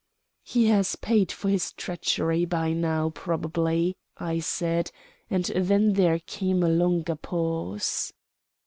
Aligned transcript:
"He 0.41 0.65
has 0.65 0.95
paid 0.95 1.31
for 1.31 1.49
his 1.49 1.73
treachery 1.73 2.43
by 2.43 2.73
now, 2.73 3.11
probably," 3.11 3.95
I 4.17 4.39
said, 4.39 4.89
and 5.29 5.45
then 5.55 5.93
there 5.93 6.17
came 6.17 6.63
a 6.63 6.69
longer 6.69 7.15
pause. 7.15 8.11